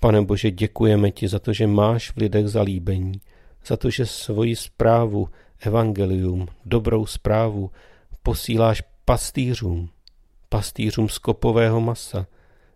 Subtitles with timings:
[0.00, 3.20] Pane Bože, děkujeme ti za to, že máš v lidech zalíbení,
[3.66, 5.28] za to, že svoji zprávu,
[5.60, 7.70] evangelium, dobrou zprávu
[8.22, 9.90] posíláš pastýřům,
[10.48, 12.26] pastýřům z kopového masa,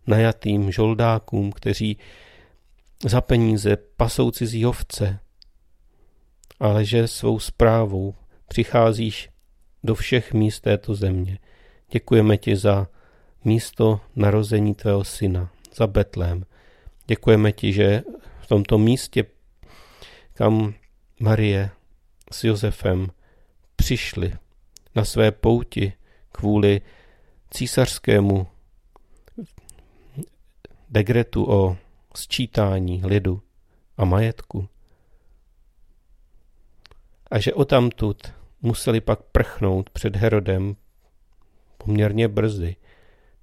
[0.07, 1.99] najatým žoldákům, kteří
[3.05, 5.19] za peníze pasou cizí ovce,
[6.61, 8.15] ale že svou zprávou
[8.49, 9.31] přicházíš
[9.85, 11.39] do všech míst této země.
[11.91, 12.89] Děkujeme ti za
[13.45, 16.45] místo narození tvého syna, za Betlém.
[17.07, 18.03] Děkujeme ti, že
[18.41, 19.25] v tomto místě,
[20.33, 20.75] kam
[21.21, 21.71] Marie
[22.33, 23.11] s Josefem
[23.77, 24.33] přišli
[24.95, 25.93] na své pouti
[26.33, 26.81] kvůli
[27.51, 28.47] císařskému
[30.91, 31.77] degretu o
[32.17, 33.43] sčítání lidu
[33.97, 34.69] a majetku.
[37.31, 40.77] A že tamtud museli pak prchnout před Herodem
[41.79, 42.77] poměrně brzy.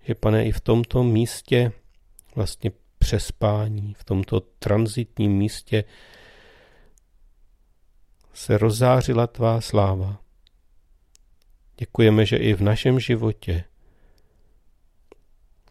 [0.04, 1.72] Že pane, i v tomto místě
[2.36, 5.84] vlastně přespání, v tomto transitním místě
[8.34, 10.22] se rozzářila tvá sláva.
[11.78, 13.64] Děkujeme, že i v našem životě,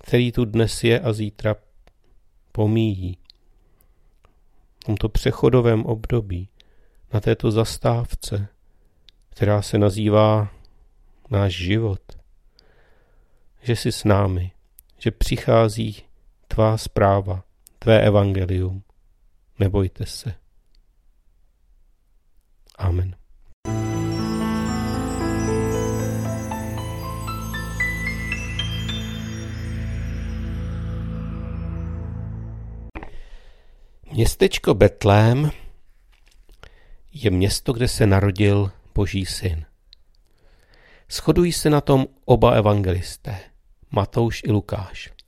[0.05, 1.56] který tu dnes je a zítra
[2.52, 3.18] pomíjí,
[4.80, 6.48] v tomto přechodovém období,
[7.12, 8.48] na této zastávce,
[9.30, 10.52] která se nazývá
[11.30, 12.02] náš život,
[13.62, 14.52] že jsi s námi,
[14.98, 16.09] že přichází
[16.54, 17.44] tvá zpráva,
[17.78, 18.82] tvé evangelium.
[19.58, 20.34] Nebojte se.
[22.78, 23.16] Amen.
[34.12, 35.50] Městečko Betlém
[37.12, 39.64] je město, kde se narodil Boží syn.
[41.10, 43.40] Shodují se na tom oba evangelisté,
[43.90, 45.19] Matouš i Lukáš.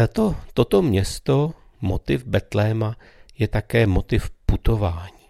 [0.00, 2.96] Tato, toto město, motiv Betléma,
[3.38, 5.26] je také motiv putování.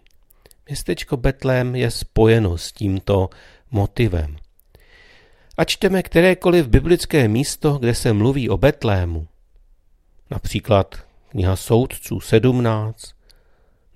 [0.68, 3.30] Městečko Betlém je spojeno s tímto
[3.70, 4.36] motivem.
[5.56, 9.28] A čteme kterékoliv biblické místo, kde se mluví o Betlému,
[10.30, 10.94] například
[11.28, 13.14] kniha Soudců 17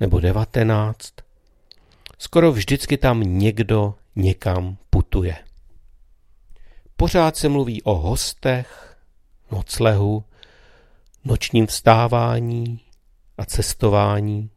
[0.00, 1.12] nebo 19,
[2.18, 5.36] skoro vždycky tam někdo někam putuje.
[6.96, 8.96] Pořád se mluví o hostech,
[9.50, 10.24] noclehu,
[11.24, 12.80] nočním vstávání
[13.38, 14.50] a cestování.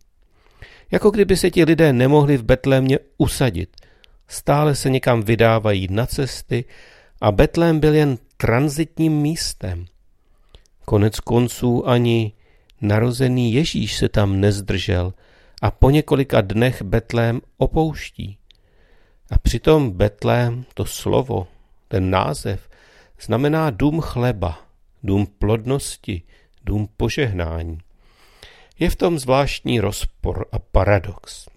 [0.91, 3.69] Jako kdyby se ti lidé nemohli v Betlémě usadit.
[4.27, 6.65] Stále se někam vydávají na cesty
[7.21, 9.85] a Betlém byl jen transitním místem.
[10.85, 12.33] Konec konců ani
[12.81, 15.13] narozený Ježíš se tam nezdržel
[15.61, 18.37] a po několika dnech Betlém opouští.
[19.31, 21.47] A přitom Betlém, to slovo,
[21.87, 22.69] ten název,
[23.21, 24.59] znamená dům chleba,
[25.03, 26.21] dům plodnosti,
[26.67, 27.77] dům požehnání.
[28.79, 31.49] Je v tom zvláštní rozpor a paradox.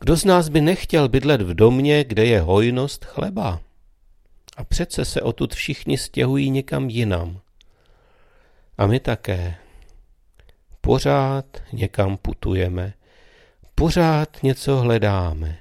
[0.00, 3.60] Kdo z nás by nechtěl bydlet v domě, kde je hojnost chleba?
[4.56, 7.40] A přece se odtud všichni stěhují někam jinam.
[8.78, 9.56] A my také.
[10.80, 12.94] Pořád někam putujeme,
[13.74, 15.58] pořád něco hledáme.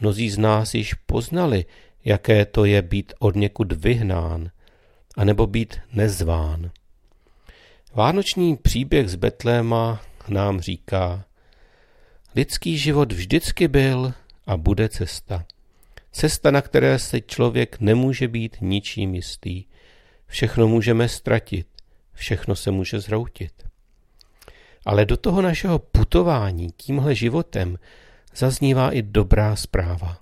[0.00, 1.64] Mnozí z nás již poznali,
[2.04, 4.50] jaké to je být od někud vyhnán,
[5.16, 6.70] anebo být nezván.
[7.96, 11.24] Vánoční příběh z Betléma nám říká,
[12.34, 14.12] lidský život vždycky byl
[14.46, 15.44] a bude cesta.
[16.12, 19.64] Cesta, na které se člověk nemůže být ničím jistý.
[20.26, 21.66] Všechno můžeme ztratit,
[22.12, 23.66] všechno se může zhroutit.
[24.86, 27.78] Ale do toho našeho putování tímhle životem
[28.34, 30.20] zaznívá i dobrá zpráva.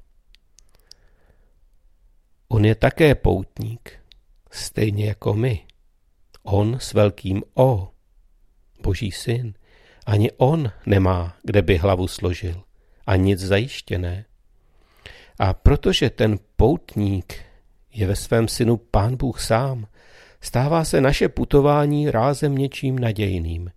[2.49, 3.93] On je také poutník,
[4.51, 5.67] stejně jako my.
[6.47, 7.89] On s velkým O,
[8.83, 9.55] boží syn,
[10.07, 12.63] ani on nemá, kde by hlavu složil,
[13.07, 14.25] a nic zajištěné.
[15.39, 17.35] A protože ten poutník
[17.93, 19.87] je ve svém synu pán Bůh sám,
[20.41, 23.71] stává se naše putování rázem něčím nadějným,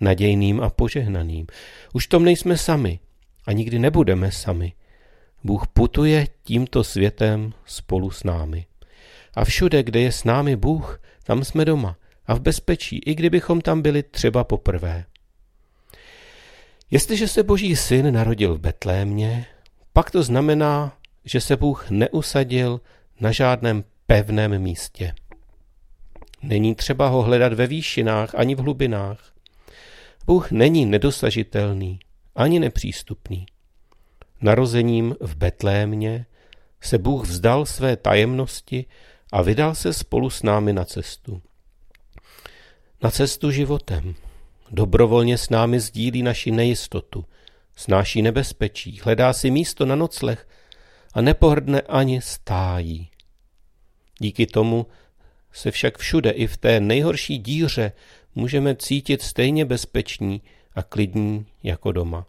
[0.00, 1.46] nadějným a požehnaným.
[1.92, 3.00] Už tom nejsme sami
[3.46, 4.72] a nikdy nebudeme sami.
[5.44, 8.66] Bůh putuje tímto světem spolu s námi.
[9.34, 11.96] A všude, kde je s námi Bůh, tam jsme doma
[12.28, 15.04] a v bezpečí, i kdybychom tam byli třeba poprvé.
[16.90, 19.46] Jestliže se Boží syn narodil v Betlémě,
[19.92, 22.80] pak to znamená, že se Bůh neusadil
[23.20, 25.12] na žádném pevném místě.
[26.42, 29.32] Není třeba ho hledat ve výšinách ani v hlubinách.
[30.26, 32.00] Bůh není nedosažitelný
[32.36, 33.46] ani nepřístupný.
[34.40, 36.26] Narozením v Betlémě
[36.80, 38.86] se Bůh vzdal své tajemnosti
[39.32, 41.42] a vydal se spolu s námi na cestu.
[43.02, 44.14] Na cestu životem.
[44.70, 47.24] Dobrovolně s námi sdílí naši nejistotu,
[47.76, 50.48] snáší nebezpečí, hledá si místo na nocleh
[51.14, 53.10] a nepohrdne ani stájí.
[54.20, 54.86] Díky tomu
[55.52, 57.92] se však všude i v té nejhorší díře
[58.34, 60.42] můžeme cítit stejně bezpeční
[60.74, 62.26] a klidní jako doma.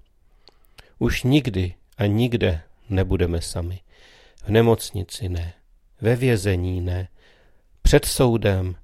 [1.00, 3.80] Už nikdy a nikde nebudeme sami.
[4.44, 5.54] V nemocnici ne,
[6.02, 7.08] ve vězení ne,
[7.82, 8.76] před soudem,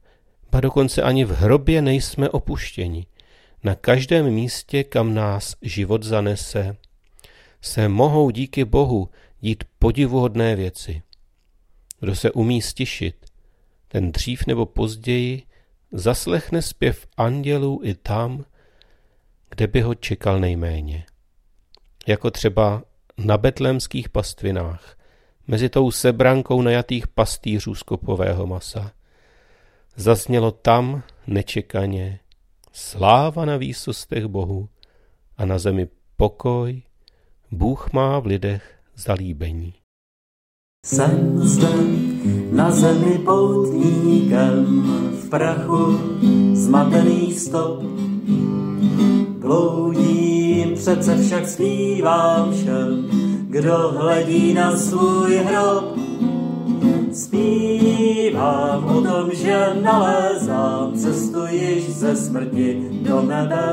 [0.56, 3.06] ba dokonce ani v hrobě nejsme opuštěni.
[3.64, 6.78] Na každém místě, kam nás život zanese,
[7.62, 9.10] se mohou díky Bohu
[9.40, 11.02] dít podivuhodné věci.
[12.00, 13.26] Kdo se umí stišit,
[13.88, 15.44] ten dřív nebo později
[15.92, 18.46] zaslechne zpěv andělů i tam,
[19.50, 21.06] kde by ho čekal nejméně.
[22.08, 22.84] Jako třeba
[23.18, 24.98] na betlémských pastvinách,
[25.48, 28.92] mezi tou sebrankou najatých pastýřů z kopového masa.
[29.98, 32.20] Zaznělo tam nečekaně
[32.74, 34.70] sláva na výsostech Bohu
[35.38, 35.88] a na zemi
[36.18, 36.82] pokoj,
[37.52, 39.74] Bůh má v lidech zalíbení.
[40.86, 41.68] Jsem zde
[42.52, 44.66] na zemi poutníkem,
[45.12, 46.00] v prachu
[46.54, 47.84] zmatený stop.
[49.40, 53.08] Bloudím, přece však zpívám všem,
[53.50, 56.05] kdo hledí na svůj hrob.
[57.16, 63.64] Zpívám o tom, že nalézám cestu již ze smrti do nebe.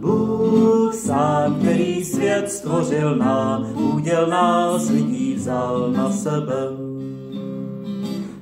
[0.00, 6.62] Bůh sám, který svět stvořil nám, uděl nás lidí vzal na sebe.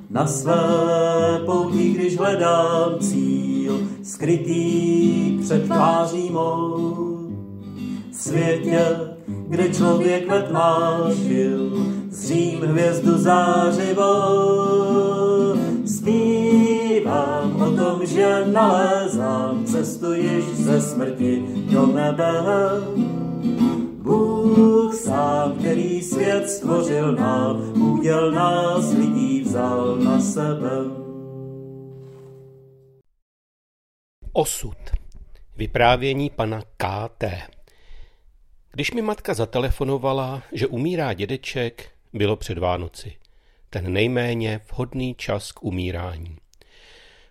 [0.09, 0.63] Na své
[1.45, 7.07] pouti, když hledám cíl, skrytý před tváří mou.
[8.11, 8.85] Světě,
[9.27, 14.07] kde člověk ve tmách žil, zřím hvězdu zářivou.
[15.85, 22.31] Zpívám o tom, že nalézám cestu již ze smrti do nebe.
[24.01, 30.71] Bůh sám, který svět stvořil nám, uděl nás lidí vzal na sebe.
[34.33, 34.77] Osud.
[35.55, 37.41] Vyprávění pana K.T.
[38.71, 43.15] Když mi matka zatelefonovala, že umírá dědeček, bylo před Vánoci.
[43.69, 46.37] Ten nejméně vhodný čas k umírání.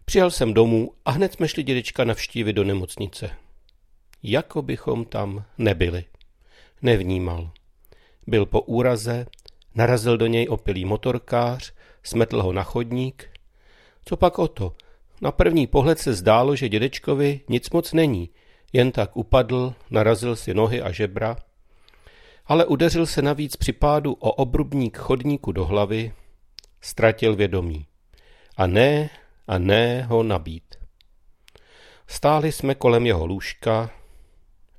[0.04, 3.30] Přijel jsem domů a hned jsme šli dědečka navštívit do nemocnice.
[4.22, 6.04] Jako bychom tam nebyli.
[6.82, 7.50] Nevnímal.
[8.26, 9.26] Byl po úraze,
[9.74, 11.72] narazil do něj opilý motorkář,
[12.02, 13.30] smetl ho na chodník.
[14.04, 14.74] Co pak o to?
[15.20, 18.30] Na první pohled se zdálo, že dědečkovi nic moc není,
[18.72, 21.36] jen tak upadl, narazil si nohy a žebra,
[22.46, 26.12] ale udeřil se navíc při pádu o obrubník chodníku do hlavy,
[26.80, 27.86] ztratil vědomí.
[28.56, 29.10] A ne,
[29.48, 30.74] a ne ho nabít.
[32.06, 33.90] Stáli jsme kolem jeho lůžka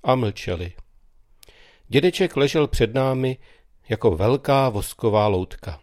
[0.03, 0.73] a mlčeli.
[1.87, 3.37] Dědeček ležel před námi
[3.89, 5.79] jako velká vosková loutka.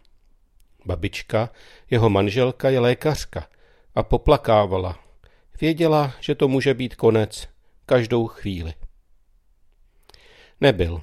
[0.85, 1.49] Babička,
[1.89, 3.47] jeho manželka, je lékařka
[3.95, 4.99] a poplakávala.
[5.61, 7.49] Věděla, že to může být konec
[7.85, 8.73] každou chvíli.
[10.61, 11.01] Nebyl.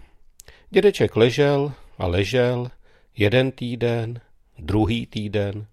[0.75, 2.71] Dědeček ležel a ležel
[3.17, 4.21] jeden týden,
[4.59, 5.67] druhý týden.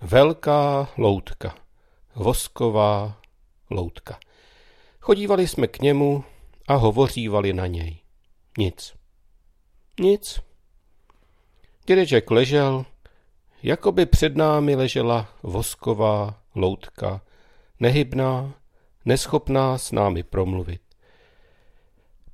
[0.00, 1.54] Velká loutka,
[2.14, 3.20] vosková
[3.70, 4.18] loutka.
[5.00, 6.24] Chodívali jsme k němu
[6.68, 7.98] a hovořívali na něj.
[8.58, 8.94] Nic.
[10.00, 10.40] Nic.
[11.86, 12.84] Dědeček ležel,
[13.62, 17.20] jako by před námi ležela vosková loutka,
[17.80, 18.54] nehybná,
[19.04, 20.85] neschopná s námi promluvit.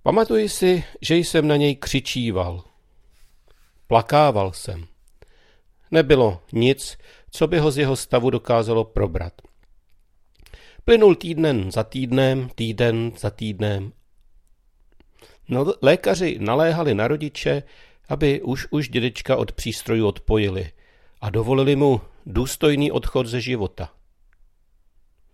[0.03, 2.65] Pamatuji si, že jsem na něj křičíval.
[3.87, 4.87] Plakával jsem.
[5.91, 6.99] Nebylo nic,
[7.31, 9.33] co by ho z jeho stavu dokázalo probrat.
[10.85, 13.93] Plynul týden za týdnem, týden za týdnem.
[15.49, 17.63] No, lékaři naléhali na rodiče,
[18.09, 20.73] aby už už dědečka od přístrojů odpojili
[21.21, 23.93] a dovolili mu důstojný odchod ze života.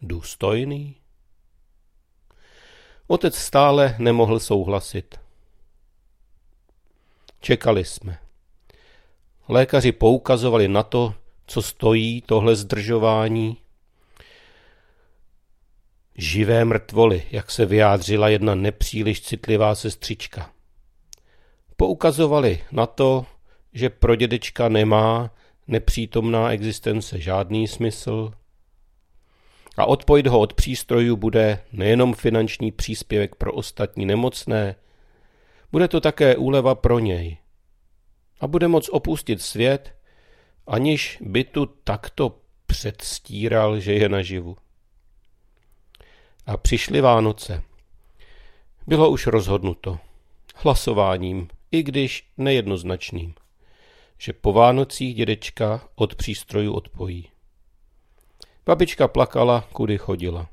[0.02, 0.97] Důstojný?
[3.10, 5.20] Otec stále nemohl souhlasit.
[7.40, 8.18] Čekali jsme.
[9.48, 11.14] Lékaři poukazovali na to,
[11.46, 13.56] co stojí tohle zdržování.
[16.14, 20.50] Živé mrtvoly, jak se vyjádřila jedna nepříliš citlivá sestřička.
[21.76, 23.26] Poukazovali na to,
[23.72, 25.30] že pro dědečka nemá
[25.66, 28.32] nepřítomná existence žádný smysl,
[29.78, 34.74] a odpojit ho od přístrojů bude nejenom finanční příspěvek pro ostatní nemocné,
[35.72, 37.38] bude to také úleva pro něj.
[38.40, 39.96] A bude moc opustit svět,
[40.66, 44.56] aniž by tu takto předstíral, že je naživu.
[46.46, 47.62] A přišly Vánoce.
[48.86, 49.98] Bylo už rozhodnuto.
[50.54, 53.34] Hlasováním, i když nejednoznačným.
[54.18, 57.28] Že po Vánocích dědečka od přístrojů odpojí.
[58.68, 60.48] Babička plakala, kudy chodila.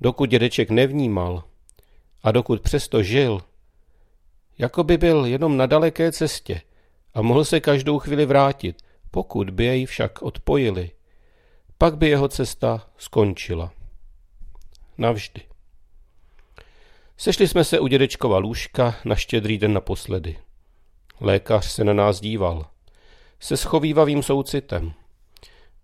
[0.00, 1.44] Dokud dědeček nevnímal
[2.22, 3.40] a dokud přesto žil,
[4.58, 6.60] jako by byl jenom na daleké cestě
[7.14, 10.90] a mohl se každou chvíli vrátit, pokud by jej však odpojili.
[11.78, 13.72] Pak by jeho cesta skončila.
[14.98, 15.42] Navždy.
[17.16, 20.36] Sešli jsme se u dědečkova lůžka na štědrý den naposledy.
[21.20, 22.66] Lékař se na nás díval.
[23.40, 24.92] Se schovývavým soucitem.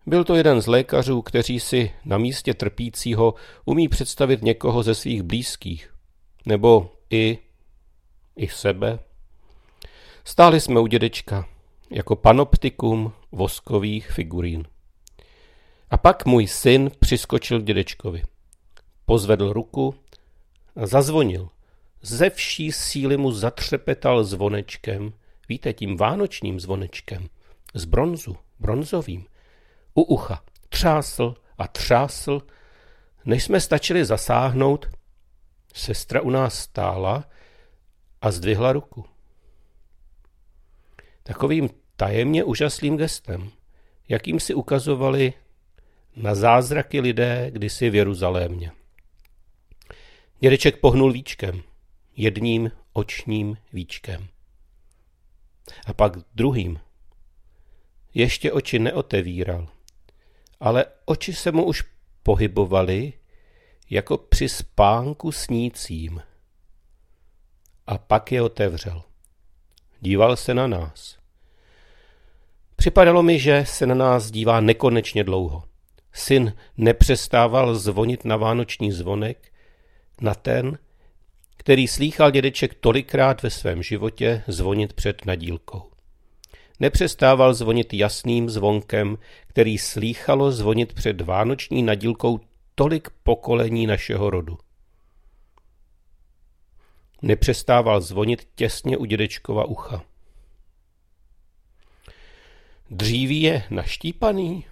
[0.07, 3.35] Byl to jeden z lékařů, kteří si na místě trpícího
[3.65, 5.95] umí představit někoho ze svých blízkých.
[6.47, 7.39] Nebo i,
[8.37, 8.99] i sebe.
[10.25, 11.49] Stáli jsme u dědečka,
[11.91, 14.65] jako panoptikum voskových figurín.
[15.91, 18.23] A pak můj syn přiskočil k dědečkovi.
[19.07, 19.95] Pozvedl ruku
[20.77, 21.49] a zazvonil.
[22.03, 25.13] Ze vší síly mu zatřepetal zvonečkem,
[25.49, 27.29] víte, tím vánočním zvonečkem,
[27.75, 29.25] z bronzu, bronzovým,
[29.97, 30.43] u ucha.
[30.69, 32.43] Třásl a třásl,
[33.25, 34.87] než jsme stačili zasáhnout,
[35.75, 37.25] sestra u nás stála
[38.21, 39.05] a zdvihla ruku.
[41.23, 43.51] Takovým tajemně úžasným gestem,
[44.09, 45.33] jakým si ukazovali
[46.17, 48.73] na zázraky lidé kdysi v Jeruzalémě.
[50.41, 51.63] Dědeček pohnul víčkem,
[52.17, 54.29] jedním očním víčkem.
[55.87, 56.81] A pak druhým.
[58.15, 59.69] Ještě oči neotevíral,
[60.61, 61.85] ale oči se mu už
[62.23, 63.13] pohybovaly,
[63.91, 66.23] jako při spánku snícím.
[67.87, 69.03] A pak je otevřel.
[70.01, 71.19] Díval se na nás.
[72.77, 75.63] Připadalo mi, že se na nás dívá nekonečně dlouho.
[76.13, 79.53] Syn nepřestával zvonit na vánoční zvonek,
[80.21, 80.79] na ten,
[81.57, 85.96] který slýchal dědeček tolikrát ve svém životě zvonit před nadílkou.
[86.81, 92.41] Nepřestával zvonit jasným zvonkem, který slýchalo zvonit před vánoční nadílkou
[92.75, 94.59] tolik pokolení našeho rodu.
[97.23, 100.05] Nepřestával zvonit těsně u dědečkova ucha.
[102.91, 104.65] Dříví je naštípaný,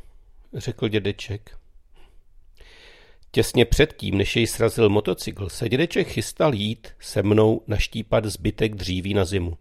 [0.52, 1.58] řekl dědeček.
[3.30, 9.14] Těsně předtím, než jej srazil motocykl, se dědeček chystal jít se mnou naštípat zbytek dříví
[9.14, 9.58] na zimu.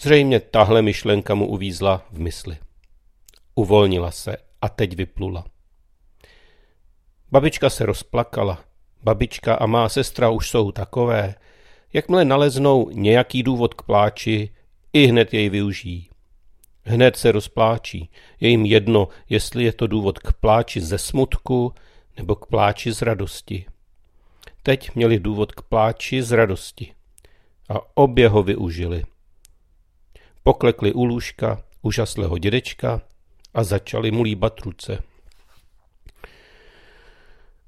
[0.00, 2.58] Zřejmě tahle myšlenka mu uvízla v mysli.
[3.54, 5.44] Uvolnila se a teď vyplula.
[7.30, 8.64] Babička se rozplakala.
[9.02, 11.34] Babička a má sestra už jsou takové.
[11.92, 14.50] Jakmile naleznou nějaký důvod k pláči,
[14.92, 16.10] i hned jej využijí.
[16.82, 18.10] Hned se rozpláčí.
[18.40, 21.74] Je jim jedno, jestli je to důvod k pláči ze smutku
[22.16, 23.66] nebo k pláči z radosti.
[24.62, 26.94] Teď měli důvod k pláči z radosti.
[27.68, 29.02] A obě ho využili.
[30.50, 33.02] Poklekli u lůžka úžaslého dědečka
[33.54, 35.02] a začali mu líbat ruce.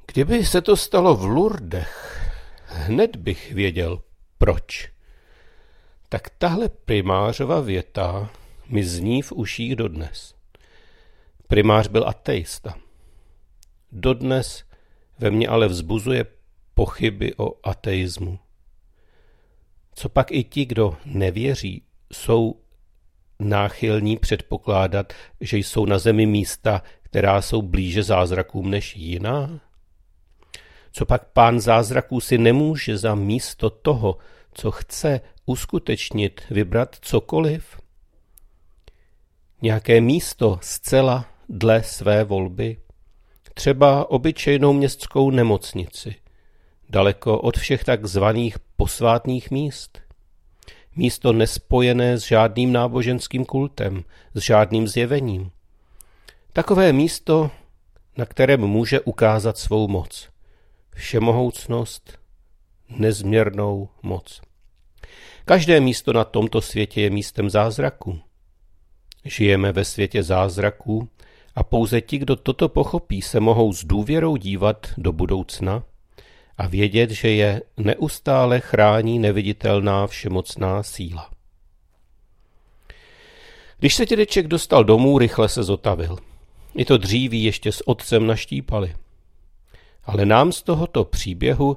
[0.07, 2.21] Kdyby se to stalo v Lurdech,
[2.67, 4.03] hned bych věděl,
[4.39, 4.91] proč.
[6.09, 8.31] Tak tahle primářova věta
[8.69, 10.35] mi zní v uších dodnes.
[11.47, 12.75] Primář byl ateista.
[13.93, 14.65] Dodnes
[15.19, 16.27] ve mně ale vzbuzuje
[16.75, 18.39] pochyby o ateismu.
[19.95, 22.62] Co pak i ti, kdo nevěří, jsou
[23.41, 29.61] náchylní předpokládat, že jsou na zemi místa, která jsou blíže zázrakům než jiná?
[30.93, 34.19] Co pak pán zázraků si nemůže za místo toho,
[34.55, 37.81] co chce uskutečnit, vybrat cokoliv?
[39.63, 42.77] Nějaké místo zcela dle své volby?
[43.55, 46.15] Třeba obyčejnou městskou nemocnici,
[46.89, 50.02] daleko od všech takzvaných posvátných míst?
[50.97, 55.51] Místo nespojené s žádným náboženským kultem, s žádným zjevením.
[56.53, 57.51] Takové místo,
[58.17, 60.33] na kterém může ukázat svou moc
[60.95, 62.19] všemohoucnost,
[62.89, 64.41] nezměrnou moc.
[65.45, 68.21] Každé místo na tomto světě je místem zázraků.
[69.25, 71.09] Žijeme ve světě zázraků
[71.55, 75.85] a pouze ti, kdo toto pochopí, se mohou s důvěrou dívat do budoucna
[76.59, 81.31] a vědět, že je neustále chrání neviditelná všemocná síla.
[83.79, 86.19] Když se dědeček dostal domů, rychle se zotavil.
[86.75, 88.95] I to dříví ještě s otcem naštípali.
[90.05, 91.77] Ale nám z tohoto příběhu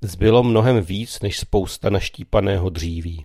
[0.00, 3.24] zbylo mnohem víc než spousta naštípaného dříví,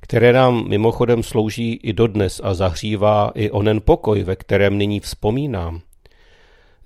[0.00, 5.80] které nám mimochodem slouží i dodnes a zahřívá i onen pokoj, ve kterém nyní vzpomínám.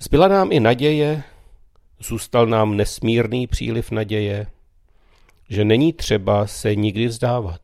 [0.02, 1.22] Zbyla nám i naděje,
[2.00, 4.46] zůstal nám nesmírný příliv naděje,
[5.48, 7.60] že není třeba se nikdy vzdávat,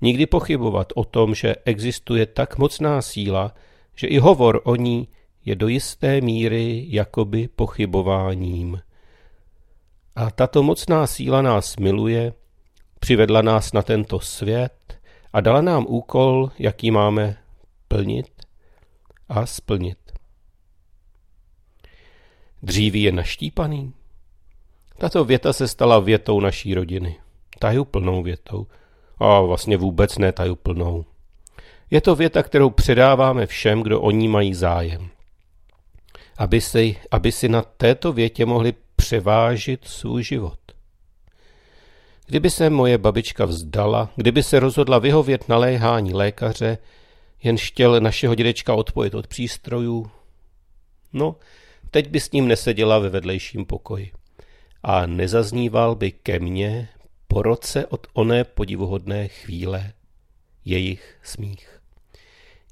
[0.00, 3.54] nikdy pochybovat o tom, že existuje tak mocná síla,
[3.94, 5.08] že i hovor o ní
[5.44, 8.80] je do jisté míry jakoby pochybováním.
[10.16, 12.32] A tato mocná síla nás miluje,
[13.00, 15.00] přivedla nás na tento svět
[15.32, 17.36] a dala nám úkol, jaký máme
[17.88, 18.32] plnit
[19.28, 20.07] a splnit.
[22.62, 23.92] Dříví je naštípaný.
[24.98, 27.16] Tato věta se stala větou naší rodiny.
[27.58, 28.66] Tajuplnou větou.
[29.18, 31.04] A vlastně vůbec ne tajuplnou.
[31.90, 35.08] Je to věta, kterou předáváme všem, kdo o ní mají zájem.
[36.38, 40.58] Aby si, aby si na této větě mohli převážit svůj život.
[42.26, 46.78] Kdyby se moje babička vzdala, kdyby se rozhodla vyhovět naléhání lékaře,
[47.42, 50.10] jen chtěl našeho dědečka odpojit od přístrojů,
[51.12, 51.36] no,
[51.90, 54.12] teď by s ním neseděla ve vedlejším pokoji.
[54.82, 56.88] A nezazníval by ke mně
[57.28, 59.92] po roce od oné podivuhodné chvíle
[60.64, 61.80] jejich smích.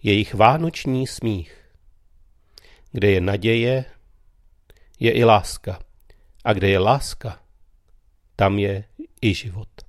[0.02, 1.56] Jejich vánoční smích.
[2.92, 3.84] Kde je naděje,
[5.00, 5.78] je i láska.
[6.44, 7.40] A kde je láska,
[8.36, 8.84] tam je
[9.22, 9.85] i život.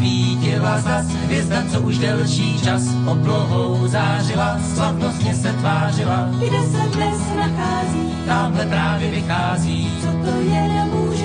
[0.00, 6.28] Svítila zas hvězda, co už delší čas oblohou zářila, slavnostně se tvářila.
[6.38, 11.19] Kde se dnes nachází, Tamhle právě vychází, co to je, nemůže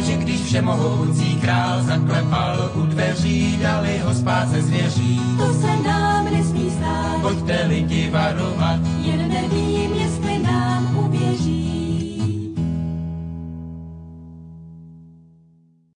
[0.00, 5.20] že když všemohoucí král zaklepal u dveří, dali ho spát ze zvěří.
[5.38, 8.80] To se nám nesmí stát, Pojďte lidi varovat,